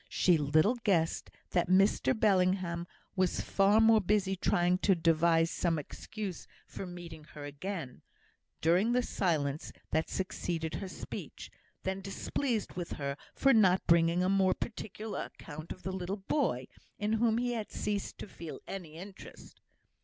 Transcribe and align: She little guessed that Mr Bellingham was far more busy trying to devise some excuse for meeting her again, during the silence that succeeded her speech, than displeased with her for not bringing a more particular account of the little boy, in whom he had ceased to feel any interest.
She 0.09 0.35
little 0.35 0.73
guessed 0.77 1.29
that 1.51 1.69
Mr 1.69 2.19
Bellingham 2.19 2.87
was 3.15 3.39
far 3.39 3.79
more 3.79 4.01
busy 4.01 4.35
trying 4.35 4.79
to 4.79 4.95
devise 4.95 5.51
some 5.51 5.77
excuse 5.77 6.47
for 6.65 6.87
meeting 6.87 7.23
her 7.35 7.45
again, 7.45 8.01
during 8.61 8.93
the 8.93 9.03
silence 9.03 9.71
that 9.91 10.09
succeeded 10.09 10.73
her 10.73 10.87
speech, 10.87 11.51
than 11.83 12.01
displeased 12.01 12.73
with 12.73 12.93
her 12.93 13.15
for 13.35 13.53
not 13.53 13.85
bringing 13.85 14.23
a 14.23 14.27
more 14.29 14.55
particular 14.55 15.25
account 15.35 15.71
of 15.71 15.83
the 15.83 15.91
little 15.93 16.17
boy, 16.17 16.65
in 16.97 17.13
whom 17.13 17.37
he 17.37 17.51
had 17.53 17.71
ceased 17.71 18.17
to 18.17 18.27
feel 18.27 18.59
any 18.67 18.95
interest. 18.95 19.61